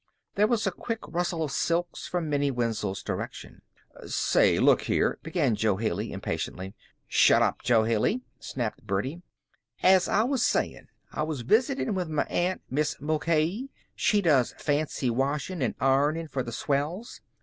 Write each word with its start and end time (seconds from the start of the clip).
There 0.33 0.47
was 0.47 0.65
a 0.65 0.71
quick 0.71 0.97
rustle 1.07 1.43
of 1.43 1.51
silks 1.51 2.07
from 2.07 2.27
Minnie 2.27 2.49
Wenzel's 2.49 3.03
direction. 3.03 3.61
"Say, 4.07 4.57
look 4.57 4.81
here" 4.81 5.19
began 5.21 5.53
Jo 5.53 5.75
Haley, 5.77 6.11
impatiently. 6.11 6.73
"Shut 7.07 7.43
up, 7.43 7.61
Jo 7.61 7.83
Haley!" 7.83 8.21
snapped 8.39 8.81
Birdie. 8.87 9.21
"As 9.83 10.07
I 10.09 10.23
was 10.23 10.41
sayin', 10.41 10.87
I 11.11 11.21
was 11.21 11.41
visitin' 11.41 11.93
with 11.93 12.09
my 12.09 12.23
aunt 12.23 12.63
Mis' 12.71 12.99
Mulcahy. 12.99 13.69
She 13.93 14.21
does 14.23 14.53
fancy 14.57 15.11
washin' 15.11 15.61
an' 15.61 15.75
ironin' 15.79 16.29
for 16.29 16.41
the 16.41 16.51
swells. 16.51 17.21